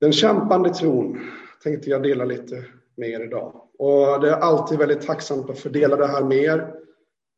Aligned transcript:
Den 0.00 0.12
kämpande 0.12 0.74
tron 0.74 1.20
tänkte 1.62 1.90
jag 1.90 2.02
dela 2.02 2.24
lite 2.24 2.64
med 2.96 3.08
er 3.08 3.20
idag. 3.20 3.68
Och 3.78 4.20
det 4.20 4.30
är 4.30 4.36
alltid 4.36 4.78
väldigt 4.78 5.06
tacksamt 5.06 5.50
att 5.50 5.58
fördela 5.58 5.96
det 5.96 6.06
här 6.06 6.24
med 6.24 6.38
er. 6.38 6.74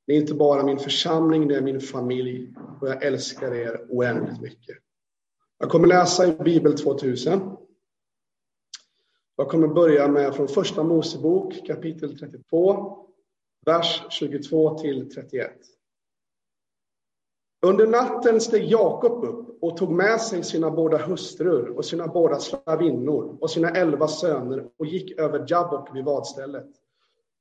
Det 0.06 0.12
är 0.12 0.16
inte 0.16 0.34
bara 0.34 0.64
min 0.64 0.78
församling, 0.78 1.48
det 1.48 1.56
är 1.56 1.60
min 1.60 1.80
familj 1.80 2.54
och 2.80 2.88
jag 2.88 3.04
älskar 3.04 3.54
er 3.54 3.86
oändligt 3.88 4.40
mycket. 4.40 4.76
Jag 5.58 5.70
kommer 5.70 5.88
läsa 5.88 6.26
i 6.26 6.32
Bibel 6.32 6.78
2000. 6.78 7.40
Jag 9.36 9.48
kommer 9.48 9.68
börja 9.68 10.08
med 10.08 10.34
från 10.34 10.48
första 10.48 10.82
Mosebok 10.82 11.66
kapitel 11.66 12.18
32, 12.18 12.96
vers 13.66 14.02
22 14.10 14.78
till 14.78 15.14
31. 15.14 15.52
Under 17.66 17.86
natten 17.86 18.40
steg 18.40 18.64
Jakob 18.64 19.24
upp 19.24 19.62
och 19.62 19.76
tog 19.76 19.90
med 19.90 20.20
sig 20.20 20.42
sina 20.42 20.70
båda 20.70 20.98
hustrur 20.98 21.76
och 21.76 21.84
sina 21.84 22.06
båda 22.06 22.38
slavinnor 22.38 23.36
och 23.40 23.50
sina 23.50 23.70
elva 23.70 24.08
söner 24.08 24.68
och 24.78 24.86
gick 24.86 25.18
över 25.18 25.44
Jabbok 25.48 25.96
vid 25.96 26.04
vadstället. 26.04 26.66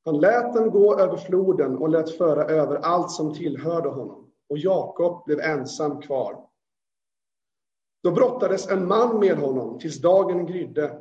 Han 0.05 0.19
lät 0.19 0.53
dem 0.53 0.69
gå 0.69 0.99
över 0.99 1.17
floden 1.17 1.77
och 1.77 1.89
lät 1.89 2.17
föra 2.17 2.43
över 2.45 2.75
allt 2.75 3.11
som 3.11 3.33
tillhörde 3.33 3.89
honom, 3.89 4.31
och 4.49 4.57
Jakob 4.57 5.25
blev 5.25 5.39
ensam 5.39 6.01
kvar. 6.01 6.45
Då 8.03 8.11
brottades 8.11 8.67
en 8.67 8.87
man 8.87 9.19
med 9.19 9.37
honom 9.37 9.79
tills 9.79 10.01
dagen 10.01 10.45
grydde. 10.45 10.99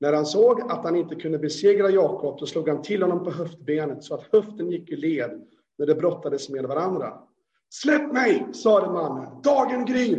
När 0.00 0.12
han 0.12 0.26
såg 0.26 0.60
att 0.60 0.84
han 0.84 0.96
inte 0.96 1.14
kunde 1.14 1.38
besegra 1.38 1.90
Jakob, 1.90 2.38
så 2.38 2.46
slog 2.46 2.68
han 2.68 2.82
till 2.82 3.02
honom 3.02 3.24
på 3.24 3.30
höftbenet 3.30 4.04
så 4.04 4.14
att 4.14 4.28
höften 4.32 4.70
gick 4.70 4.90
i 4.90 4.96
led 4.96 5.46
när 5.78 5.86
de 5.86 5.94
brottades 5.94 6.50
med 6.50 6.64
varandra. 6.64 7.18
Släpp 7.72 8.12
mig, 8.12 8.54
sade 8.54 8.92
mannen, 8.92 9.42
dagen 9.42 9.84
gryr. 9.84 10.16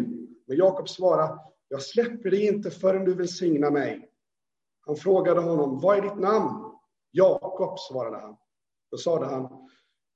Men 0.48 0.58
Jakob 0.58 0.90
svarade, 0.90 1.40
jag 1.68 1.82
släpper 1.82 2.32
dig 2.32 2.48
inte 2.48 2.72
förrän 2.72 3.06
du 3.06 3.14
välsignar 3.14 3.72
mig. 3.72 4.10
Han 4.86 4.96
frågade 4.96 5.42
honom, 5.42 5.80
vad 5.80 5.98
är 5.98 6.02
ditt 6.02 6.20
namn? 6.20 6.72
Jakob, 7.12 7.80
svarade 7.80 8.18
han. 8.18 8.36
Då 8.92 8.98
sade 8.98 9.26
han, 9.26 9.68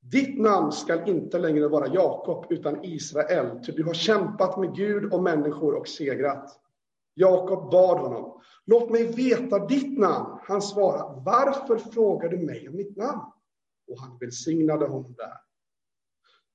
ditt 0.02 0.40
namn 0.40 0.72
skall 0.72 1.10
inte 1.10 1.40
längre 1.40 1.68
vara 1.68 1.88
Jakob, 1.88 2.46
utan 2.50 2.84
Israel, 2.84 3.60
ty 3.66 3.72
du 3.72 3.84
har 3.84 3.94
kämpat 3.94 4.58
med 4.58 4.76
Gud 4.76 5.14
och 5.14 5.24
människor 5.24 5.76
och 5.76 5.88
segrat. 5.88 6.62
Jakob 7.14 7.72
bad 7.72 8.00
honom, 8.00 8.42
låt 8.66 8.90
mig 8.90 9.04
veta 9.04 9.66
ditt 9.66 10.00
namn. 10.00 10.40
Han 10.42 10.62
svarade, 10.62 11.22
varför 11.26 11.78
frågar 11.78 12.30
du 12.30 12.38
mig 12.38 12.70
om 12.70 12.76
mitt 12.76 12.98
namn? 12.98 13.22
Och 13.88 14.00
han 14.00 14.18
välsignade 14.18 14.88
honom 14.88 15.14
där. 15.18 15.45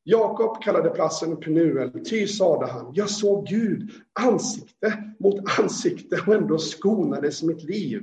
Jakob 0.02 0.62
kallade 0.62 0.90
platsen 0.90 1.36
Penuel, 1.36 2.04
ty 2.04 2.26
sade 2.26 2.66
han, 2.66 2.92
jag 2.94 3.10
såg 3.10 3.46
Gud 3.46 3.90
ansikte 4.20 5.14
mot 5.18 5.58
ansikte 5.58 6.22
och 6.26 6.34
ändå 6.34 6.58
skonades 6.58 7.42
mitt 7.42 7.62
liv. 7.62 8.02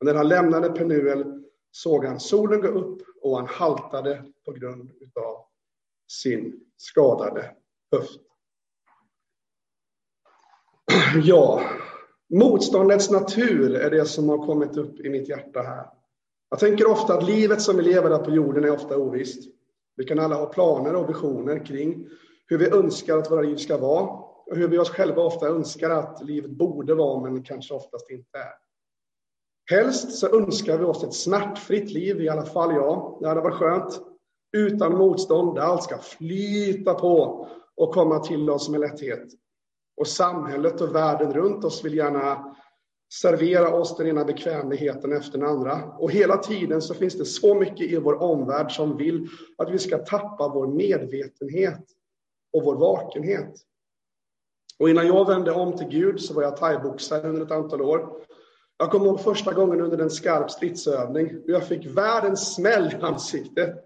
Och 0.00 0.06
när 0.06 0.14
han 0.14 0.28
lämnade 0.28 0.70
Penuel 0.70 1.42
såg 1.70 2.04
han 2.04 2.20
solen 2.20 2.60
gå 2.60 2.68
upp 2.68 3.02
och 3.22 3.36
han 3.36 3.46
haltade 3.46 4.24
på 4.44 4.52
grund 4.52 4.90
av 5.14 5.36
sin 6.12 6.60
skadade 6.76 7.54
höft. 7.92 8.20
Ja, 11.22 11.70
motståndets 12.34 13.10
natur 13.10 13.74
är 13.74 13.90
det 13.90 14.06
som 14.06 14.28
har 14.28 14.46
kommit 14.46 14.76
upp 14.76 15.00
i 15.00 15.10
mitt 15.10 15.28
hjärta 15.28 15.62
här. 15.62 15.86
Jag 16.50 16.58
tänker 16.58 16.90
ofta 16.90 17.14
att 17.14 17.26
livet 17.26 17.62
som 17.62 17.76
vi 17.76 17.82
lever 17.82 18.10
här 18.10 18.18
på 18.18 18.30
jorden 18.30 18.64
är 18.64 18.70
ofta 18.70 18.96
ovisst. 18.96 19.50
Vi 19.96 20.04
kan 20.04 20.18
alla 20.18 20.34
ha 20.34 20.46
planer 20.46 20.94
och 20.94 21.08
visioner 21.08 21.66
kring 21.66 22.08
hur 22.46 22.58
vi 22.58 22.68
önskar 22.68 23.18
att 23.18 23.30
våra 23.30 23.42
liv 23.42 23.56
ska 23.56 23.78
vara 23.78 24.02
och 24.46 24.56
hur 24.56 24.68
vi 24.68 24.78
oss 24.78 24.90
själva 24.90 25.22
ofta 25.22 25.46
önskar 25.46 25.90
att 25.90 26.24
livet 26.24 26.50
borde 26.50 26.94
vara, 26.94 27.20
men 27.20 27.42
kanske 27.42 27.74
oftast 27.74 28.10
inte 28.10 28.38
är. 28.38 28.54
Helst 29.76 30.18
så 30.18 30.40
önskar 30.40 30.78
vi 30.78 30.84
oss 30.84 31.04
ett 31.04 31.14
smärtfritt 31.14 31.90
liv, 31.90 32.20
i 32.20 32.28
alla 32.28 32.44
fall 32.44 32.74
jag. 32.74 33.18
Det 33.20 33.28
hade 33.28 33.40
varit 33.40 33.54
skönt. 33.54 34.00
Utan 34.56 34.96
motstånd, 34.96 35.54
där 35.54 35.62
allt 35.62 35.82
ska 35.82 35.98
flyta 35.98 36.94
på 36.94 37.48
och 37.76 37.94
komma 37.94 38.18
till 38.18 38.50
oss 38.50 38.68
med 38.68 38.80
lätthet. 38.80 39.28
Och 39.96 40.06
samhället 40.06 40.80
och 40.80 40.94
världen 40.94 41.32
runt 41.32 41.64
oss 41.64 41.84
vill 41.84 41.94
gärna 41.94 42.56
servera 43.20 43.74
oss 43.74 43.96
den 43.96 44.06
ena 44.06 44.24
bekvämligheten 44.24 45.12
efter 45.12 45.38
den 45.38 45.48
andra. 45.48 45.84
Och 45.98 46.10
hela 46.10 46.36
tiden 46.36 46.82
så 46.82 46.94
finns 46.94 47.14
det 47.14 47.24
så 47.24 47.54
mycket 47.54 47.90
i 47.90 47.96
vår 47.96 48.22
omvärld 48.22 48.72
som 48.72 48.96
vill 48.96 49.28
att 49.58 49.70
vi 49.70 49.78
ska 49.78 49.98
tappa 49.98 50.48
vår 50.48 50.66
medvetenhet 50.66 51.84
och 52.52 52.64
vår 52.64 52.76
vakenhet. 52.76 53.54
Och 54.78 54.90
innan 54.90 55.06
jag 55.06 55.26
vände 55.26 55.52
om 55.52 55.76
till 55.76 55.88
Gud 55.88 56.20
så 56.20 56.34
var 56.34 56.42
jag 56.42 56.56
thaiboxare 56.56 57.28
under 57.28 57.42
ett 57.42 57.50
antal 57.50 57.82
år. 57.82 58.20
Jag 58.76 58.90
kommer 58.90 59.06
ihåg 59.06 59.20
första 59.20 59.52
gången 59.52 59.80
under 59.80 59.98
en 59.98 60.10
skarp 60.10 60.50
stridsövning. 60.50 61.30
Jag 61.46 61.66
fick 61.66 61.86
världens 61.86 62.54
smäll 62.54 62.92
i 62.92 62.96
ansiktet. 63.02 63.84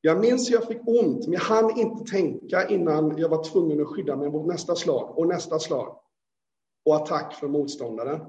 Jag 0.00 0.20
minns 0.20 0.50
hur 0.50 0.54
jag 0.54 0.68
fick 0.68 0.88
ont, 0.88 1.24
men 1.24 1.32
jag 1.32 1.40
hann 1.40 1.78
inte 1.78 2.10
tänka 2.10 2.68
innan 2.68 3.18
jag 3.18 3.28
var 3.28 3.44
tvungen 3.44 3.80
att 3.80 3.88
skydda 3.88 4.16
mig 4.16 4.30
mot 4.30 4.46
nästa 4.46 4.74
slag 4.74 5.18
och 5.18 5.26
nästa 5.26 5.58
slag 5.58 5.98
och 6.84 6.96
attack 6.96 7.34
från 7.34 7.50
motståndaren. 7.50 8.20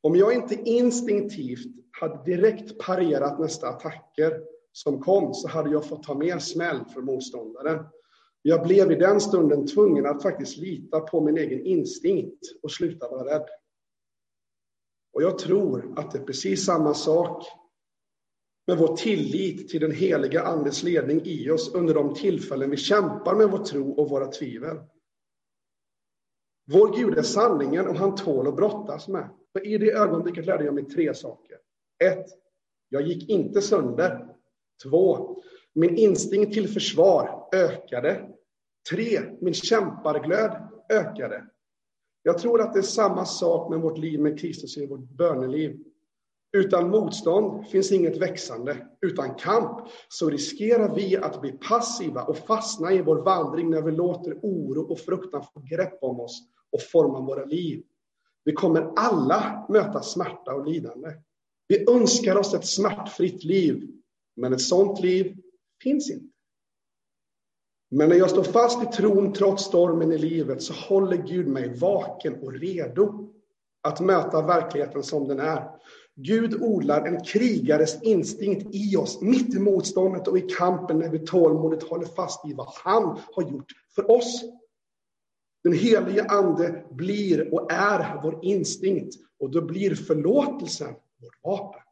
Om 0.00 0.16
jag 0.16 0.34
inte 0.34 0.54
instinktivt 0.54 1.66
hade 2.00 2.24
direkt 2.24 2.78
parerat 2.78 3.38
nästa 3.38 3.68
attacker 3.68 4.40
som 4.72 5.00
kom 5.00 5.34
så 5.34 5.48
hade 5.48 5.70
jag 5.70 5.88
fått 5.88 6.02
ta 6.02 6.14
mer 6.14 6.38
smäll 6.38 6.84
från 6.84 7.04
motståndaren. 7.04 7.84
Jag 8.42 8.66
blev 8.66 8.92
i 8.92 8.94
den 8.94 9.20
stunden 9.20 9.66
tvungen 9.66 10.06
att 10.06 10.22
faktiskt 10.22 10.56
lita 10.56 11.00
på 11.00 11.20
min 11.20 11.38
egen 11.38 11.60
instinkt 11.66 12.42
och 12.62 12.70
sluta 12.70 13.08
vara 13.08 13.34
rädd. 13.34 13.46
Och 15.12 15.22
jag 15.22 15.38
tror 15.38 15.94
att 15.96 16.10
det 16.10 16.18
är 16.18 16.24
precis 16.24 16.64
samma 16.64 16.94
sak 16.94 17.46
med 18.66 18.78
vår 18.78 18.96
tillit 18.96 19.68
till 19.68 19.80
den 19.80 19.92
heliga 19.92 20.42
Andes 20.42 20.82
ledning 20.82 21.20
i 21.24 21.50
oss 21.50 21.74
under 21.74 21.94
de 21.94 22.14
tillfällen 22.14 22.70
vi 22.70 22.76
kämpar 22.76 23.34
med 23.34 23.50
vår 23.50 23.64
tro 23.64 23.92
och 23.92 24.10
våra 24.10 24.26
tvivel. 24.26 24.76
Vår 26.64 26.96
Gud 26.96 27.18
är 27.18 27.22
sanningen 27.22 27.88
och 27.88 27.94
han 27.94 28.14
tål 28.14 28.48
att 28.48 28.56
brottas 28.56 29.08
med. 29.08 29.30
För 29.52 29.66
i 29.66 29.78
det 29.78 29.92
ögonblicket 29.92 30.46
lärde 30.46 30.64
jag 30.64 30.74
mig 30.74 30.84
tre 30.84 31.14
saker. 31.14 31.56
Ett, 32.04 32.26
jag 32.88 33.02
gick 33.02 33.30
inte 33.30 33.62
sönder. 33.62 34.26
Två, 34.82 35.36
min 35.74 35.96
instinkt 35.96 36.52
till 36.52 36.68
försvar 36.68 37.48
ökade. 37.52 38.28
Tre, 38.90 39.20
min 39.40 39.54
kämparglöd 39.54 40.68
ökade. 40.92 41.44
Jag 42.22 42.38
tror 42.38 42.60
att 42.60 42.72
det 42.72 42.80
är 42.80 42.82
samma 42.82 43.24
sak 43.24 43.70
med 43.70 43.80
vårt 43.80 43.98
liv 43.98 44.20
med 44.20 44.40
Kristus 44.40 44.76
i 44.78 44.86
vårt 44.86 45.10
böneliv. 45.10 45.84
Utan 46.52 46.90
motstånd 46.90 47.68
finns 47.68 47.92
inget 47.92 48.16
växande. 48.16 48.86
Utan 49.00 49.34
kamp 49.34 49.88
så 50.08 50.30
riskerar 50.30 50.94
vi 50.94 51.16
att 51.16 51.40
bli 51.40 51.52
passiva 51.52 52.22
och 52.22 52.36
fastna 52.36 52.92
i 52.92 53.02
vår 53.02 53.16
vandring 53.16 53.70
när 53.70 53.82
vi 53.82 53.92
låter 53.92 54.38
oro 54.42 54.92
och 54.92 54.98
fruktan 54.98 55.44
få 55.54 55.60
grepp 55.60 55.98
om 56.02 56.20
oss 56.20 56.42
och 56.72 56.82
forma 56.82 57.20
våra 57.20 57.44
liv. 57.44 57.82
Vi 58.48 58.54
kommer 58.54 58.92
alla 58.96 59.66
möta 59.68 60.02
smärta 60.02 60.54
och 60.54 60.66
lidande. 60.66 61.08
Vi 61.68 61.90
önskar 61.90 62.36
oss 62.36 62.54
ett 62.54 62.66
smärtfritt 62.66 63.44
liv, 63.44 63.90
men 64.36 64.52
ett 64.52 64.60
sådant 64.60 65.00
liv 65.00 65.36
finns 65.82 66.10
inte. 66.10 66.26
Men 67.90 68.08
när 68.08 68.16
jag 68.16 68.30
står 68.30 68.42
fast 68.42 68.82
i 68.82 68.86
tron 68.86 69.32
trots 69.32 69.64
stormen 69.64 70.12
i 70.12 70.18
livet 70.18 70.62
så 70.62 70.72
håller 70.72 71.16
Gud 71.16 71.48
mig 71.48 71.78
vaken 71.78 72.34
och 72.42 72.52
redo 72.52 73.32
att 73.82 74.00
möta 74.00 74.42
verkligheten 74.42 75.02
som 75.02 75.28
den 75.28 75.40
är. 75.40 75.70
Gud 76.14 76.62
odlar 76.62 77.06
en 77.06 77.24
krigares 77.24 78.02
instinkt 78.02 78.74
i 78.74 78.96
oss, 78.96 79.20
mitt 79.20 79.54
i 79.54 79.58
motståndet 79.58 80.28
och 80.28 80.38
i 80.38 80.48
kampen 80.58 80.98
när 80.98 81.08
vi 81.08 81.18
tålmodigt 81.18 81.82
håller 81.82 82.06
fast 82.06 82.46
i 82.46 82.54
vad 82.54 82.68
han 82.84 83.18
har 83.32 83.42
gjort 83.42 83.72
för 83.94 84.10
oss. 84.10 84.44
Den 85.64 85.72
helige 85.72 86.24
Ande 86.24 86.84
blir 86.90 87.54
och 87.54 87.72
är 87.72 88.20
vår 88.22 88.38
instinkt 88.42 89.14
och 89.40 89.50
då 89.50 89.60
blir 89.60 89.94
förlåtelsen 89.94 90.88
vårt 91.20 91.44
vapen. 91.44 91.82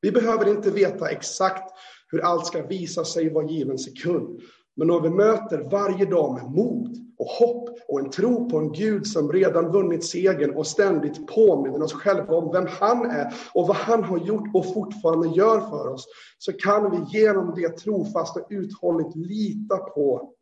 Vi 0.00 0.12
behöver 0.12 0.48
inte 0.48 0.70
veta 0.70 1.10
exakt 1.10 1.74
hur 2.08 2.20
allt 2.20 2.46
ska 2.46 2.66
visa 2.66 3.04
sig 3.04 3.32
var 3.32 3.48
given 3.48 3.78
sekund. 3.78 4.40
Men 4.76 4.90
om 4.90 5.02
vi 5.02 5.10
möter 5.10 5.58
varje 5.70 6.04
dag 6.04 6.34
med 6.34 6.50
mod 6.50 6.96
och 7.18 7.26
hopp 7.26 7.68
och 7.88 8.00
en 8.00 8.10
tro 8.10 8.48
på 8.48 8.58
en 8.58 8.72
Gud 8.72 9.06
som 9.06 9.32
redan 9.32 9.72
vunnit 9.72 10.04
segern 10.04 10.50
och 10.50 10.66
ständigt 10.66 11.26
påminner 11.26 11.82
oss 11.82 11.92
själva 11.92 12.34
om 12.34 12.52
vem 12.52 12.66
han 12.66 13.10
är 13.10 13.34
och 13.54 13.66
vad 13.66 13.76
han 13.76 14.04
har 14.04 14.18
gjort 14.18 14.54
och 14.54 14.74
fortfarande 14.74 15.28
gör 15.28 15.60
för 15.60 15.88
oss, 15.88 16.06
så 16.38 16.52
kan 16.52 16.90
vi 16.90 17.18
genom 17.18 17.54
det 17.54 17.68
trofast 17.68 18.36
och 18.36 18.46
uthålligt 18.50 19.16
lita 19.16 19.76
på 19.76 20.34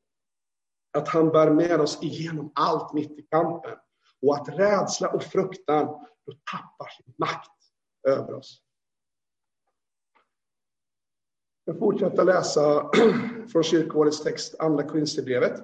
att 0.92 1.08
han 1.08 1.28
bär 1.28 1.50
med 1.50 1.80
oss 1.80 2.02
igenom 2.02 2.52
allt 2.54 2.92
mitt 2.92 3.18
i 3.18 3.22
kampen 3.22 3.76
och 4.22 4.34
att 4.34 4.48
rädsla 4.48 5.08
och 5.08 5.22
fruktan 5.22 5.86
då 6.26 6.32
tappar 6.52 6.88
sin 6.88 7.14
makt 7.18 7.50
över 8.08 8.34
oss. 8.34 8.62
Jag 11.64 11.78
fortsätter 11.78 12.24
läsa 12.24 12.90
från 13.52 13.62
kyrkårets 13.62 14.22
text, 14.22 14.54
Andra 14.58 14.82
Korinthierbrevet, 14.82 15.60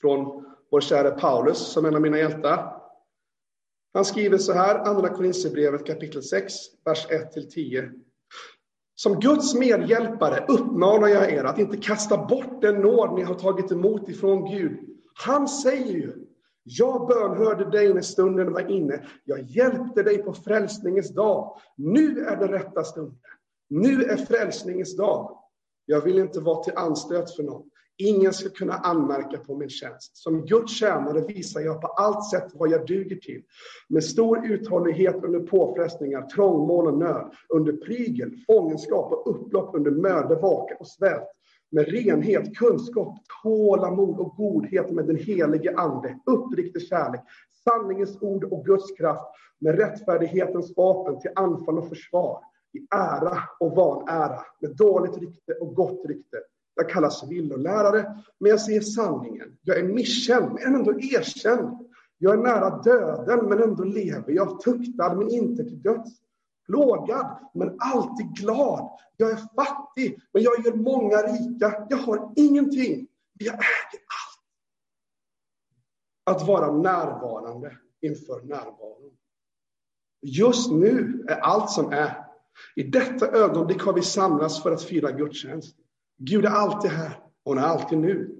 från 0.00 0.46
vår 0.70 0.80
käre 0.80 1.10
Paulus 1.10 1.58
som 1.58 1.84
en 1.84 1.94
av 1.94 2.00
mina 2.00 2.18
hjältar. 2.18 2.80
Han 3.92 4.04
skriver 4.04 4.38
så 4.38 4.52
här, 4.52 4.78
Andra 4.78 5.08
Korinthierbrevet 5.08 5.86
kapitel 5.86 6.22
6, 6.22 6.54
vers 6.84 7.06
1-10. 7.08 8.02
Som 9.02 9.20
Guds 9.20 9.54
medhjälpare 9.54 10.44
uppmanar 10.48 11.08
jag 11.08 11.32
er 11.32 11.44
att 11.44 11.58
inte 11.58 11.76
kasta 11.76 12.26
bort 12.26 12.60
den 12.60 12.80
nåd 12.80 13.14
ni 13.14 13.22
har 13.22 13.34
tagit 13.34 13.72
emot 13.72 14.08
ifrån 14.08 14.44
Gud. 14.50 14.78
Han 15.14 15.48
säger 15.48 15.92
ju, 15.92 16.12
jag 16.62 17.08
bönhörde 17.08 17.70
dig 17.70 17.94
när 17.94 18.00
stunden 18.00 18.52
var 18.52 18.70
inne. 18.70 19.04
Jag 19.24 19.40
hjälpte 19.40 20.02
dig 20.02 20.18
på 20.18 20.32
frälsningens 20.32 21.14
dag. 21.14 21.56
Nu 21.76 22.24
är 22.24 22.36
den 22.36 22.48
rätta 22.48 22.84
stunden. 22.84 23.16
Nu 23.68 24.02
är 24.02 24.16
frälsningens 24.16 24.96
dag. 24.96 25.38
Jag 25.86 26.00
vill 26.00 26.18
inte 26.18 26.40
vara 26.40 26.62
till 26.62 26.76
anstöt 26.76 27.30
för 27.30 27.42
någon. 27.42 27.69
Ingen 28.02 28.32
ska 28.32 28.48
kunna 28.48 28.74
anmärka 28.74 29.38
på 29.38 29.56
min 29.56 29.68
tjänst. 29.68 30.16
Som 30.16 30.46
Guds 30.46 30.72
tjänare 30.72 31.20
visar 31.20 31.60
jag 31.60 31.80
på 31.80 31.86
allt 31.86 32.30
sätt 32.30 32.50
vad 32.54 32.70
jag 32.70 32.86
duger 32.86 33.16
till. 33.16 33.42
Med 33.88 34.04
stor 34.04 34.46
uthållighet 34.46 35.24
under 35.24 35.40
påfrestningar, 35.40 36.22
trångmål 36.22 36.86
och 36.86 36.98
nöd, 36.98 37.30
under 37.48 37.72
prygel, 37.72 38.30
fångenskap 38.46 39.12
och 39.12 39.30
upplopp 39.30 39.74
under 39.74 39.90
möde, 39.90 40.34
vaka 40.34 40.74
och 40.80 40.86
svält. 40.86 41.28
Med 41.70 41.88
renhet, 41.88 42.56
kunskap, 42.56 43.18
tålamod 43.42 44.18
och 44.18 44.36
godhet 44.36 44.90
med 44.90 45.06
den 45.06 45.16
helige 45.16 45.76
Ande, 45.76 46.18
uppriktig 46.26 46.82
kärlek, 46.82 47.20
sanningens 47.64 48.18
ord 48.22 48.44
och 48.44 48.64
Guds 48.64 48.96
kraft, 48.98 49.24
med 49.58 49.78
rättfärdighetens 49.78 50.76
vapen 50.76 51.20
till 51.20 51.30
anfall 51.34 51.78
och 51.78 51.88
försvar, 51.88 52.40
i 52.72 52.78
ära 52.96 53.38
och 53.60 53.76
vanära, 53.76 54.40
med 54.60 54.76
dåligt 54.76 55.18
rykte 55.18 55.52
och 55.52 55.74
gott 55.74 56.04
rykte 56.08 56.36
jag 56.80 56.90
kallas 56.90 57.24
villolärare, 57.28 58.22
men 58.38 58.50
jag 58.50 58.60
säger 58.60 58.80
sanningen. 58.80 59.58
Jag 59.62 59.78
är 59.78 59.82
misskänd, 59.82 60.52
men 60.52 60.74
ändå 60.74 60.92
erkänd. 60.92 61.88
Jag 62.18 62.34
är 62.34 62.38
nära 62.38 62.82
döden, 62.82 63.48
men 63.48 63.62
ändå 63.62 63.84
lever 63.84 64.32
jag. 64.32 64.60
Tuktad, 64.60 65.14
men 65.14 65.30
inte 65.30 65.64
till 65.64 65.82
döds. 65.82 66.10
Plågad, 66.66 67.38
men 67.54 67.76
alltid 67.78 68.26
glad. 68.26 68.90
Jag 69.16 69.30
är 69.30 69.36
fattig, 69.36 70.20
men 70.32 70.42
jag 70.42 70.64
gör 70.64 70.76
många 70.76 71.16
rika. 71.16 71.86
Jag 71.90 71.96
har 71.96 72.32
ingenting, 72.36 73.08
men 73.32 73.46
jag 73.46 73.54
äger 73.54 74.00
allt. 74.06 74.40
Att 76.36 76.46
vara 76.48 76.72
närvarande 76.72 77.76
inför 78.00 78.42
närvaron. 78.42 79.16
Just 80.22 80.70
nu 80.70 81.24
är 81.28 81.36
allt 81.36 81.70
som 81.70 81.92
är. 81.92 82.26
I 82.76 82.82
detta 82.82 83.26
ögonblick 83.26 83.82
har 83.82 83.92
vi 83.92 84.02
samlats 84.02 84.62
för 84.62 84.72
att 84.72 84.82
fira 84.82 85.12
gudstjänst. 85.12 85.76
Gud 86.22 86.44
är 86.44 86.50
alltid 86.50 86.90
här 86.90 87.20
och 87.42 87.54
han 87.54 87.64
är 87.64 87.68
alltid 87.68 87.98
nu. 87.98 88.36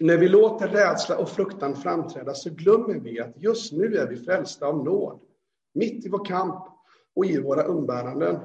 När 0.00 0.18
vi 0.18 0.28
låter 0.28 0.68
rädsla 0.68 1.18
och 1.18 1.28
fruktan 1.28 1.76
framträda 1.76 2.34
så 2.34 2.50
glömmer 2.50 2.94
vi 2.94 3.20
att 3.20 3.42
just 3.42 3.72
nu 3.72 3.96
är 3.96 4.06
vi 4.06 4.16
frälsta 4.16 4.66
av 4.66 4.84
nåd. 4.84 5.20
Mitt 5.74 6.06
i 6.06 6.08
vår 6.08 6.24
kamp 6.24 6.64
och 7.14 7.26
i 7.26 7.40
våra 7.40 7.62
umbäranden. 7.62 8.40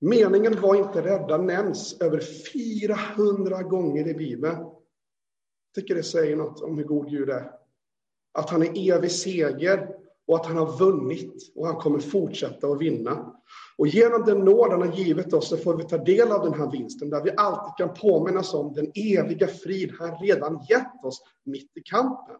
Meningen 0.00 0.60
var 0.60 0.74
inte 0.74 1.02
rädda 1.02 1.38
nämns 1.38 2.00
över 2.00 2.20
400 2.52 3.62
gånger 3.62 4.08
i 4.08 4.14
Bibeln. 4.14 4.56
Jag 4.56 5.74
tycker 5.74 5.94
det 5.94 6.02
säger 6.02 6.36
något 6.36 6.60
om 6.60 6.78
hur 6.78 6.84
god 6.84 7.10
Gud 7.10 7.30
är. 7.30 7.50
Att 8.32 8.50
han 8.50 8.62
är 8.62 8.92
evig 8.92 9.12
seger 9.12 9.94
och 10.26 10.36
att 10.36 10.46
han 10.46 10.56
har 10.56 10.78
vunnit 10.78 11.52
och 11.54 11.66
han 11.66 11.76
kommer 11.76 11.98
fortsätta 11.98 12.66
att 12.66 12.80
vinna. 12.80 13.34
Och 13.78 13.86
genom 13.86 14.24
den 14.24 14.38
nåd 14.38 14.70
han 14.70 14.80
har 14.80 14.92
givit 14.92 15.32
oss 15.32 15.48
så 15.48 15.56
får 15.56 15.76
vi 15.76 15.84
ta 15.84 15.98
del 15.98 16.32
av 16.32 16.44
den 16.44 16.60
här 16.60 16.70
vinsten 16.70 17.10
där 17.10 17.22
vi 17.22 17.30
alltid 17.36 17.76
kan 17.76 17.94
påminnas 17.94 18.54
om 18.54 18.72
den 18.72 18.92
eviga 18.94 19.46
frid 19.46 19.92
han 19.98 20.18
redan 20.18 20.60
gett 20.68 21.04
oss 21.04 21.22
mitt 21.44 21.76
i 21.76 21.80
kampen. 21.80 22.36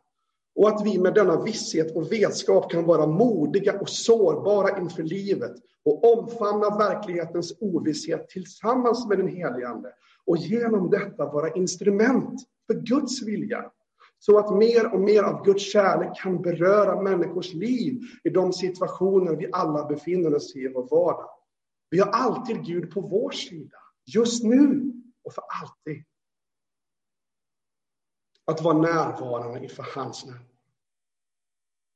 Och 0.54 0.68
att 0.68 0.86
vi 0.86 0.98
med 0.98 1.14
denna 1.14 1.42
visshet 1.42 1.96
och 1.96 2.12
vetskap 2.12 2.70
kan 2.70 2.84
vara 2.84 3.06
modiga 3.06 3.80
och 3.80 3.88
sårbara 3.88 4.78
inför 4.78 5.02
livet 5.02 5.52
och 5.84 6.18
omfamna 6.18 6.78
verklighetens 6.78 7.52
ovisshet 7.60 8.28
tillsammans 8.28 9.08
med 9.08 9.18
den 9.18 9.28
helige 9.28 9.68
Ande. 9.68 9.92
Och 10.26 10.36
genom 10.36 10.90
detta 10.90 11.32
vara 11.32 11.52
instrument 11.52 12.40
för 12.66 12.74
Guds 12.74 13.22
vilja 13.22 13.70
så 14.18 14.38
att 14.38 14.56
mer 14.56 14.94
och 14.94 15.00
mer 15.00 15.22
av 15.22 15.44
Guds 15.44 15.72
kärlek 15.72 16.16
kan 16.22 16.42
beröra 16.42 17.02
människors 17.02 17.54
liv 17.54 18.00
i 18.24 18.30
de 18.30 18.52
situationer 18.52 19.36
vi 19.36 19.48
alla 19.52 19.84
befinner 19.84 20.34
oss 20.34 20.56
i 20.56 20.58
i 20.58 20.68
vår 20.68 20.88
vardag. 20.90 21.30
Vi 21.90 21.98
har 21.98 22.08
alltid 22.08 22.64
Gud 22.64 22.90
på 22.90 23.00
vår 23.00 23.30
sida, 23.30 23.76
just 24.04 24.44
nu 24.44 24.92
och 25.24 25.34
för 25.34 25.44
alltid. 25.62 26.04
Att 28.44 28.62
vara 28.62 28.78
närvarande 28.78 29.62
inför 29.62 29.86
hans 29.94 30.26
närvaro. 30.26 30.44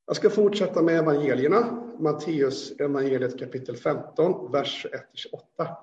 Jag 0.06 0.16
ska 0.16 0.30
fortsätta 0.30 0.82
med 0.82 0.98
evangelierna, 0.98 1.88
Matteus 1.98 2.80
evangeliet 2.80 3.38
kapitel 3.38 3.76
15, 3.76 4.52
vers 4.52 4.86
1-28. 5.58 5.76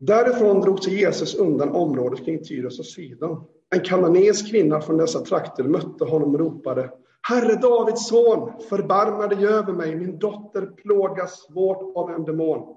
Därifrån 0.00 0.60
drog 0.60 0.84
sig 0.84 1.00
Jesus 1.00 1.34
undan 1.34 1.68
området 1.68 2.24
kring 2.24 2.44
Tyros 2.44 2.78
och 2.78 2.86
Sidon. 2.86 3.44
En 3.74 3.80
kananeisk 3.80 4.50
kvinna 4.50 4.80
från 4.80 4.96
dessa 4.96 5.20
trakter 5.20 5.64
mötte 5.64 6.04
honom 6.04 6.34
och 6.34 6.40
ropade 6.40 6.90
Herre 7.28 7.54
Davids 7.56 8.08
son, 8.08 8.52
förbarma 8.68 9.26
dig 9.26 9.46
över 9.46 9.72
mig, 9.72 9.96
min 9.96 10.18
dotter 10.18 10.66
plågas 10.66 11.46
svårt 11.46 11.96
av 11.96 12.10
en 12.10 12.24
demon. 12.24 12.76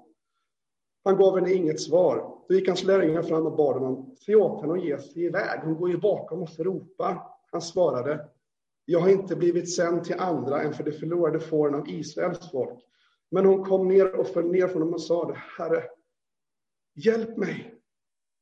Han 1.04 1.16
gav 1.16 1.38
henne 1.38 1.52
inget 1.52 1.80
svar. 1.80 2.34
Då 2.48 2.54
gick 2.54 2.68
hans 2.68 2.84
lärjungar 2.84 3.22
fram 3.22 3.46
och 3.46 3.56
bad 3.56 3.74
honom, 3.74 4.14
se 4.18 4.34
åt 4.34 4.60
henne 4.60 4.72
och 4.72 4.78
ge 4.78 4.98
sig 4.98 5.24
iväg. 5.24 5.60
Hon 5.62 5.76
går 5.76 5.90
ju 5.90 5.98
bakom 5.98 6.42
oss 6.42 6.58
och 6.58 6.64
ropar. 6.64 7.22
Han 7.52 7.62
svarade, 7.62 8.28
jag 8.84 9.00
har 9.00 9.08
inte 9.08 9.36
blivit 9.36 9.74
sänd 9.74 10.04
till 10.04 10.20
andra 10.20 10.62
än 10.62 10.74
för 10.74 10.84
de 10.84 10.92
förlorade 10.92 11.40
fåren 11.40 11.74
av 11.74 11.88
Israels 11.88 12.50
folk. 12.50 12.78
Men 13.30 13.46
hon 13.46 13.64
kom 13.64 13.88
ner 13.88 14.20
och 14.20 14.26
föll 14.26 14.50
ner 14.50 14.68
från 14.68 14.82
honom 14.82 14.94
och 14.94 15.02
sade, 15.02 15.34
Herre, 15.58 15.82
hjälp 16.94 17.36
mig. 17.36 17.75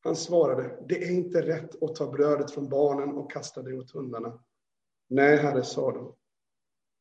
Han 0.05 0.17
svarade, 0.17 0.79
det 0.89 1.05
är 1.05 1.11
inte 1.11 1.43
rätt 1.43 1.83
att 1.83 1.95
ta 1.95 2.11
brödet 2.11 2.51
från 2.51 2.69
barnen 2.69 3.09
och 3.09 3.33
kasta 3.33 3.62
det 3.62 3.75
åt 3.75 3.91
hundarna. 3.91 4.45
Nej, 5.09 5.37
herre, 5.37 5.65
sa 5.65 5.93
de. 5.93 6.15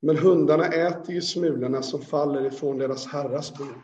Men 0.02 0.18
hundarna 0.18 0.66
äter 0.66 1.16
ju 1.16 1.22
smulorna 1.22 1.82
som 1.82 2.02
faller 2.02 2.46
ifrån 2.46 2.78
deras 2.78 3.08
herras 3.08 3.58
bord. 3.58 3.82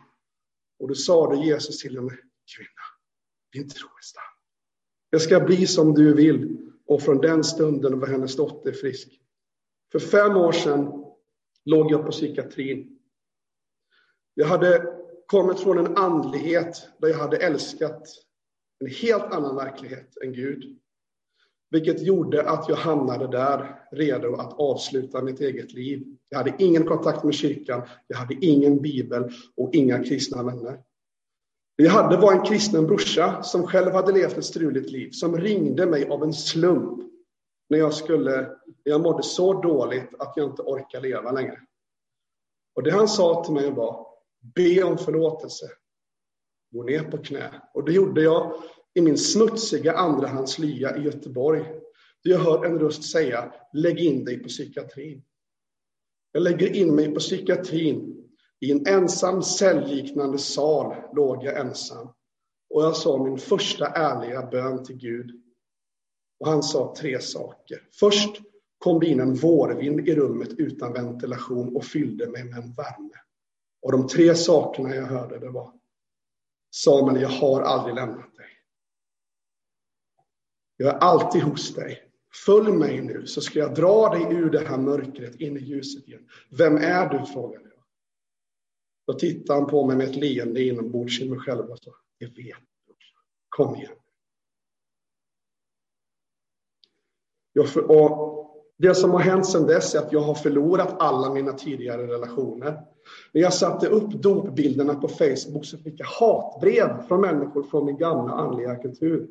Och 0.78 0.88
då 0.88 0.94
sade 0.94 1.36
Jesus 1.36 1.78
till 1.78 1.96
henne, 1.96 2.10
kvinna, 2.56 2.86
din 3.52 3.68
tro 3.68 3.88
är 3.88 4.02
stark. 4.02 4.24
Det 5.10 5.20
ska 5.20 5.40
bli 5.40 5.66
som 5.66 5.94
du 5.94 6.14
vill. 6.14 6.70
Och 6.86 7.02
från 7.02 7.18
den 7.18 7.44
stunden 7.44 8.00
var 8.00 8.06
hennes 8.06 8.36
dotter 8.36 8.72
frisk. 8.72 9.20
För 9.92 9.98
fem 9.98 10.36
år 10.36 10.52
sedan 10.52 11.04
låg 11.64 11.92
jag 11.92 12.04
på 12.04 12.10
psykiatrin. 12.10 12.98
Jag 14.34 14.46
hade 14.46 14.96
kommit 15.26 15.60
från 15.60 15.78
en 15.78 15.96
andlighet 15.96 16.88
där 16.98 17.08
jag 17.08 17.18
hade 17.18 17.36
älskat 17.36 18.08
en 18.80 18.86
helt 18.86 19.32
annan 19.32 19.56
verklighet 19.56 20.16
än 20.24 20.32
Gud. 20.32 20.76
Vilket 21.70 22.02
gjorde 22.02 22.50
att 22.50 22.68
jag 22.68 22.76
hamnade 22.76 23.26
där, 23.26 23.80
redo 23.92 24.34
att 24.34 24.52
avsluta 24.52 25.22
mitt 25.22 25.40
eget 25.40 25.72
liv. 25.72 26.16
Jag 26.28 26.38
hade 26.38 26.54
ingen 26.58 26.84
kontakt 26.84 27.24
med 27.24 27.34
kyrkan, 27.34 27.82
jag 28.06 28.16
hade 28.16 28.34
ingen 28.40 28.82
bibel 28.82 29.30
och 29.56 29.74
inga 29.74 30.04
kristna 30.04 30.42
vänner. 30.42 30.80
Det 31.76 31.84
jag 31.84 31.92
hade 31.92 32.16
var 32.16 32.32
en 32.32 32.44
kristen 32.44 32.86
brorsa 32.86 33.42
som 33.42 33.66
själv 33.66 33.92
hade 33.92 34.12
levt 34.12 34.38
ett 34.38 34.44
struligt 34.44 34.90
liv, 34.90 35.10
som 35.10 35.36
ringde 35.36 35.86
mig 35.86 36.08
av 36.08 36.22
en 36.22 36.32
slump 36.32 37.00
när 37.68 37.78
jag 37.78 37.94
skulle, 37.94 38.50
jag 38.82 39.00
mådde 39.00 39.22
så 39.22 39.62
dåligt 39.62 40.14
att 40.18 40.32
jag 40.36 40.50
inte 40.50 40.62
orkade 40.62 41.08
leva 41.08 41.32
längre. 41.32 41.60
Och 42.76 42.82
det 42.82 42.90
han 42.90 43.08
sa 43.08 43.44
till 43.44 43.54
mig 43.54 43.70
var, 43.70 44.06
be 44.54 44.82
om 44.82 44.98
förlåtelse, 44.98 45.66
gå 46.70 46.82
ner 46.82 47.02
på 47.02 47.18
knä. 47.18 47.62
Och 47.74 47.84
det 47.84 47.92
gjorde 47.92 48.22
jag 48.22 48.52
i 48.94 49.00
min 49.00 49.18
smutsiga 49.18 49.92
andrahandslya 49.92 50.96
i 50.96 51.00
Göteborg. 51.00 51.64
Där 52.24 52.30
jag 52.30 52.38
hör 52.38 52.64
en 52.64 52.78
röst 52.78 53.10
säga, 53.10 53.52
lägg 53.72 53.98
in 53.98 54.24
dig 54.24 54.38
på 54.38 54.48
psykiatrin. 54.48 55.22
Jag 56.32 56.42
lägger 56.42 56.76
in 56.76 56.94
mig 56.94 57.14
på 57.14 57.20
psykiatrin. 57.20 58.16
I 58.60 58.70
en 58.70 58.86
ensam 58.86 59.42
cellliknande 59.42 60.38
sal 60.38 60.94
låg 61.14 61.44
jag 61.44 61.58
ensam. 61.58 62.08
Och 62.74 62.82
jag 62.82 62.96
sa 62.96 63.24
min 63.24 63.38
första 63.38 63.86
ärliga 63.86 64.46
bön 64.46 64.84
till 64.84 64.96
Gud. 64.96 65.30
Och 66.40 66.48
han 66.48 66.62
sa 66.62 66.94
tre 66.98 67.20
saker. 67.20 67.88
Först 68.00 68.40
kom 68.78 69.00
det 69.00 69.06
in 69.06 69.20
en 69.20 69.34
vårvind 69.34 70.08
i 70.08 70.14
rummet 70.14 70.48
utan 70.58 70.92
ventilation 70.92 71.76
och 71.76 71.84
fyllde 71.84 72.26
mig 72.26 72.44
med 72.44 72.58
en 72.58 72.74
värme. 72.74 73.16
Och 73.82 73.92
de 73.92 74.08
tre 74.08 74.34
sakerna 74.34 74.94
jag 74.94 75.06
hörde 75.06 75.38
det 75.38 75.50
var 75.50 75.79
Samuel, 76.70 77.22
jag 77.22 77.28
har 77.28 77.62
aldrig 77.62 77.94
lämnat 77.94 78.36
dig. 78.36 78.46
Jag 80.76 80.88
är 80.88 80.98
alltid 80.98 81.42
hos 81.42 81.74
dig. 81.74 82.06
Följ 82.46 82.72
mig 82.72 83.00
nu 83.00 83.26
så 83.26 83.40
ska 83.40 83.58
jag 83.58 83.74
dra 83.74 84.08
dig 84.08 84.36
ur 84.36 84.50
det 84.50 84.68
här 84.68 84.78
mörkret 84.78 85.34
in 85.34 85.56
i 85.56 85.60
ljuset 85.60 86.08
igen. 86.08 86.28
Vem 86.50 86.76
är 86.76 87.08
du? 87.08 87.26
frågade 87.26 87.64
jag. 87.64 87.84
Då 89.06 89.12
tittade 89.12 89.60
han 89.60 89.70
på 89.70 89.86
mig 89.86 89.96
med 89.96 90.06
ett 90.06 90.16
leende 90.16 90.62
inombords 90.62 91.20
i 91.20 91.30
mig 91.30 91.38
själv 91.38 91.70
och 91.70 91.78
sa, 91.78 91.90
jag 92.18 92.28
vet. 92.28 92.56
Kom 93.48 93.76
igen. 93.76 93.92
Jag 97.52 97.68
för, 97.68 97.90
och 97.90 98.40
Det 98.76 98.94
som 98.94 99.10
har 99.10 99.20
hänt 99.20 99.46
sedan 99.46 99.66
dess 99.66 99.94
är 99.94 99.98
att 99.98 100.12
jag 100.12 100.20
har 100.20 100.34
förlorat 100.34 100.96
alla 100.98 101.34
mina 101.34 101.52
tidigare 101.52 102.06
relationer. 102.06 102.86
När 103.32 103.42
jag 103.42 103.54
satte 103.54 103.88
upp 103.88 104.10
dopbilderna 104.10 104.94
på 104.94 105.08
Facebook 105.08 105.64
så 105.64 105.78
fick 105.78 106.00
jag 106.00 106.06
hatbrev 106.06 107.02
från 107.08 107.20
människor 107.20 107.62
från 107.62 107.86
min 107.86 107.96
gamla 107.96 108.32
andliga 108.32 108.76
kultur. 108.76 109.28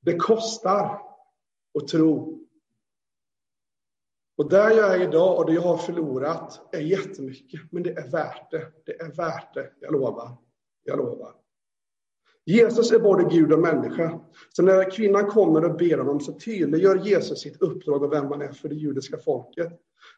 Det 0.00 0.16
kostar 0.16 1.02
att 1.78 1.88
tro. 1.88 2.40
Och 4.36 4.48
där 4.48 4.70
jag 4.70 4.94
är 4.94 5.08
idag 5.08 5.38
och 5.38 5.46
det 5.46 5.52
jag 5.52 5.62
har 5.62 5.76
förlorat 5.76 6.74
är 6.74 6.80
jättemycket, 6.80 7.60
men 7.72 7.82
det 7.82 7.90
är 7.90 8.10
värt 8.10 8.50
det. 8.50 8.66
Det 8.86 9.00
är 9.00 9.12
värt 9.12 9.54
det, 9.54 9.70
jag 9.80 9.92
lovar. 9.92 10.36
Jag 10.84 10.98
lovar. 10.98 11.34
Jesus 12.46 12.92
är 12.92 12.98
både 12.98 13.24
Gud 13.24 13.52
och 13.52 13.58
människa. 13.58 14.20
Så 14.48 14.62
när 14.62 14.90
kvinnan 14.90 15.26
kommer 15.26 15.64
och 15.64 15.76
ber 15.76 15.98
honom 15.98 16.20
så 16.20 16.32
tydliggör 16.32 16.96
Jesus 16.96 17.40
sitt 17.40 17.62
uppdrag 17.62 18.02
och 18.02 18.12
vem 18.12 18.26
han 18.26 18.42
är 18.42 18.52
för 18.52 18.68
det 18.68 18.74
judiska 18.74 19.18
folket. 19.18 19.72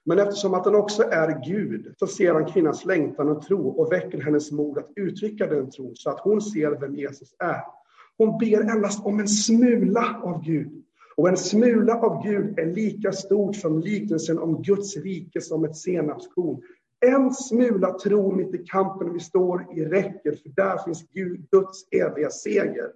Men 0.04 0.18
eftersom 0.18 0.54
att 0.54 0.64
han 0.64 0.74
också 0.74 1.02
är 1.02 1.44
Gud 1.46 1.94
så 1.98 2.06
ser 2.06 2.34
han 2.34 2.52
kvinnans 2.52 2.84
längtan 2.84 3.28
och 3.28 3.42
tro 3.42 3.68
och 3.68 3.92
väcker 3.92 4.20
hennes 4.20 4.52
mod 4.52 4.78
att 4.78 4.90
uttrycka 4.96 5.46
den 5.46 5.70
tron 5.70 5.96
så 5.96 6.10
att 6.10 6.20
hon 6.20 6.42
ser 6.42 6.80
vem 6.80 6.94
Jesus 6.94 7.34
är. 7.38 7.62
Hon 8.18 8.38
ber 8.38 8.60
endast 8.60 9.06
om 9.06 9.20
en 9.20 9.28
smula 9.28 10.20
av 10.24 10.44
Gud. 10.44 10.84
Och 11.16 11.28
en 11.28 11.36
smula 11.36 11.94
av 11.94 12.22
Gud 12.24 12.58
är 12.58 12.66
lika 12.66 13.12
stort 13.12 13.56
som 13.56 13.80
liknelsen 13.80 14.38
om 14.38 14.62
Guds 14.62 14.96
rike 14.96 15.40
som 15.40 15.64
ett 15.64 15.76
senapskorn. 15.76 16.62
En 17.06 17.32
smula 17.34 17.92
tro 17.98 18.32
mitt 18.32 18.54
i 18.54 18.58
kampen 18.58 19.12
vi 19.12 19.20
står 19.20 19.66
i 19.76 19.84
räcker, 19.84 20.32
för 20.32 20.48
där 20.48 20.78
finns 20.84 21.08
Gud, 21.08 21.50
Guds 21.50 21.86
eviga 21.90 22.30
seger. 22.30 22.92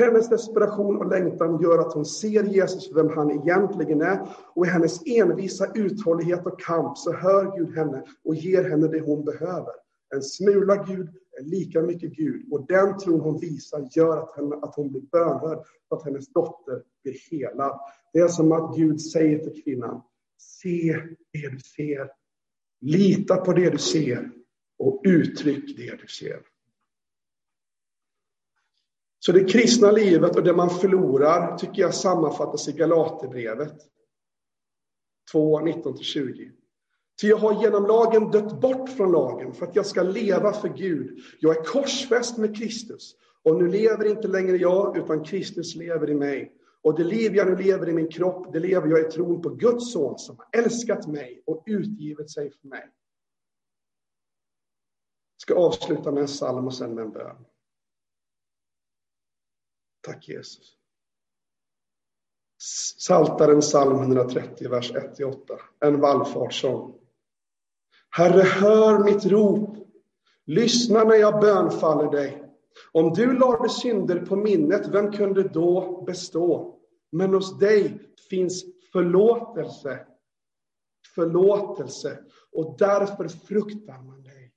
Hennes 0.00 0.28
desperation 0.28 0.96
och 0.96 1.10
längtan 1.10 1.62
gör 1.62 1.78
att 1.78 1.92
hon 1.92 2.04
ser 2.04 2.44
Jesus 2.44 2.88
för 2.88 2.94
vem 2.94 3.08
han 3.08 3.30
egentligen 3.30 4.00
är 4.00 4.28
och 4.54 4.66
i 4.66 4.68
hennes 4.68 5.06
envisa 5.06 5.72
uthållighet 5.74 6.46
och 6.46 6.60
kamp 6.60 6.98
så 6.98 7.12
hör 7.12 7.56
Gud 7.56 7.76
henne 7.76 8.02
och 8.24 8.34
ger 8.34 8.64
henne 8.64 8.88
det 8.88 9.00
hon 9.00 9.24
behöver. 9.24 9.72
En 10.14 10.22
smula 10.22 10.76
Gud 10.76 11.08
är 11.38 11.44
lika 11.44 11.82
mycket 11.82 12.12
Gud 12.12 12.52
och 12.52 12.66
den 12.66 12.98
tron 12.98 13.20
hon 13.20 13.38
visar 13.38 13.88
gör 13.90 14.16
att, 14.16 14.36
henne, 14.36 14.56
att 14.56 14.74
hon 14.74 14.90
blir 14.90 15.02
bönhörd 15.02 15.58
och 15.88 15.96
att 15.96 16.04
hennes 16.04 16.28
dotter 16.28 16.82
blir 17.02 17.14
helad. 17.30 17.80
Det 18.12 18.18
är 18.18 18.28
som 18.28 18.52
att 18.52 18.76
Gud 18.76 19.00
säger 19.00 19.38
till 19.38 19.62
kvinnan, 19.62 20.02
se 20.38 20.96
det 21.32 21.48
du 21.48 21.58
ser 21.58 22.10
Lita 22.84 23.36
på 23.36 23.52
det 23.52 23.70
du 23.70 23.78
ser 23.78 24.30
och 24.78 25.02
uttryck 25.04 25.76
det 25.76 26.00
du 26.00 26.06
ser. 26.06 26.42
Så 29.18 29.32
det 29.32 29.44
kristna 29.44 29.90
livet 29.90 30.36
och 30.36 30.42
det 30.42 30.52
man 30.52 30.70
förlorar 30.70 31.58
tycker 31.58 31.82
jag 31.82 31.94
sammanfattas 31.94 32.68
i 32.68 32.72
Galaterbrevet 32.72 33.74
2, 35.32 35.60
19-20. 35.60 36.50
Ty 37.20 37.28
jag 37.28 37.36
har 37.36 37.62
genom 37.62 37.86
lagen 37.86 38.30
dött 38.30 38.60
bort 38.60 38.88
från 38.90 39.12
lagen 39.12 39.54
för 39.54 39.66
att 39.66 39.76
jag 39.76 39.86
ska 39.86 40.02
leva 40.02 40.52
för 40.52 40.68
Gud. 40.68 41.18
Jag 41.40 41.56
är 41.56 41.64
korsfäst 41.64 42.38
med 42.38 42.56
Kristus 42.56 43.16
och 43.42 43.62
nu 43.62 43.68
lever 43.68 44.04
inte 44.04 44.28
längre 44.28 44.56
jag 44.56 44.96
utan 44.96 45.24
Kristus 45.24 45.74
lever 45.74 46.10
i 46.10 46.14
mig. 46.14 46.52
Och 46.84 46.98
det 46.98 47.04
liv 47.04 47.36
jag 47.36 47.46
nu 47.46 47.56
lever 47.56 47.88
i 47.88 47.92
min 47.92 48.08
kropp, 48.08 48.52
det 48.52 48.60
lever 48.60 48.88
jag 48.88 49.00
i 49.00 49.10
tron 49.10 49.42
på 49.42 49.48
Guds 49.48 49.92
son 49.92 50.18
som 50.18 50.36
har 50.38 50.62
älskat 50.62 51.06
mig 51.06 51.42
och 51.46 51.62
utgivit 51.66 52.30
sig 52.30 52.50
för 52.50 52.68
mig. 52.68 52.90
Jag 55.34 55.40
ska 55.40 55.54
avsluta 55.54 56.12
med 56.12 56.20
en 56.20 56.26
psalm 56.26 56.66
och 56.66 56.74
sen 56.74 56.94
med 56.94 57.04
en 57.04 57.10
bön. 57.10 57.36
Tack 60.00 60.28
Jesus. 60.28 60.76
Saltaren 62.98 63.60
psalm 63.60 63.98
130, 63.98 64.70
vers 64.70 64.92
1-8. 64.92 65.36
En 65.80 66.00
vallfartssång. 66.00 66.94
Herre, 68.10 68.42
hör 68.42 69.04
mitt 69.04 69.24
rop. 69.24 69.76
Lyssna 70.44 71.04
när 71.04 71.16
jag 71.16 71.40
bönfaller 71.40 72.10
dig. 72.10 72.44
Om 72.92 73.12
du 73.12 73.38
lade 73.38 73.68
synder 73.68 74.26
på 74.26 74.36
minnet, 74.36 74.86
vem 74.86 75.12
kunde 75.12 75.48
då 75.48 76.02
bestå? 76.06 76.73
Men 77.14 77.34
hos 77.34 77.58
dig 77.58 78.00
finns 78.30 78.64
förlåtelse. 78.92 80.06
Förlåtelse. 81.14 82.18
Och 82.52 82.76
därför 82.78 83.28
fruktar 83.28 84.02
man 84.02 84.22
dig. 84.22 84.52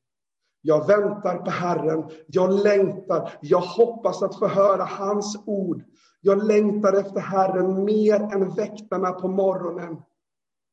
Jag 0.62 0.88
väntar 0.88 1.38
på 1.38 1.52
Herren. 1.52 2.10
Jag 2.28 2.64
längtar. 2.64 3.34
Jag 3.42 3.60
hoppas 3.60 4.24
att 4.24 4.40
få 4.40 4.48
höra 4.48 4.84
hans 4.84 5.44
ord. 5.46 5.84
Jag 6.22 6.44
längtar 6.48 6.94
efter 6.94 7.20
Herren 7.20 7.86
mer 7.86 8.20
än 8.20 8.56
väktarna 8.56 9.12
på 9.12 9.28
morgonen. 9.28 10.02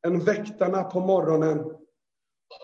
Än 0.06 0.20
väktarna 0.20 0.82
på 0.82 1.00
morgonen. 1.00 1.64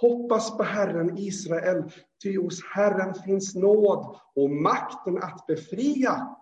Hoppas 0.00 0.56
på 0.56 0.62
Herren 0.62 1.18
Israel, 1.18 1.90
ty 2.22 2.38
hos 2.38 2.64
Herren 2.64 3.14
finns 3.14 3.54
nåd 3.54 4.16
och 4.34 4.50
makten 4.50 5.18
att 5.22 5.46
befria. 5.46 6.36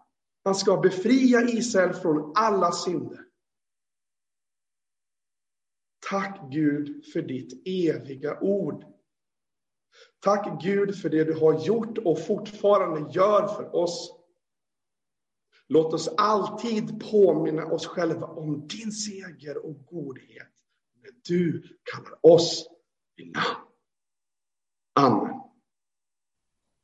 Han 0.49 0.55
ska 0.55 0.77
befria 0.77 1.43
Israel 1.43 1.95
från 1.95 2.33
alla 2.35 2.73
synder. 2.73 3.25
Tack 6.11 6.41
Gud 6.51 7.07
för 7.13 7.23
ditt 7.23 7.63
eviga 7.67 8.41
ord. 8.41 8.85
Tack 10.21 10.63
Gud 10.63 10.99
för 10.99 11.09
det 11.09 11.25
du 11.25 11.35
har 11.35 11.65
gjort 11.67 11.99
och 11.99 12.27
fortfarande 12.27 13.13
gör 13.13 13.47
för 13.49 13.75
oss. 13.75 14.13
Låt 15.67 15.95
oss 15.95 16.09
alltid 16.17 17.11
påminna 17.11 17.67
oss 17.67 17.87
själva 17.87 18.27
om 18.27 18.69
din 18.69 18.93
seger 18.93 19.67
och 19.67 19.87
godhet 19.87 20.53
när 21.03 21.11
du 21.29 21.63
kallar 21.93 22.27
oss 22.27 22.69
vid 23.17 23.33
namn. 23.33 23.67
Amen. 24.95 25.48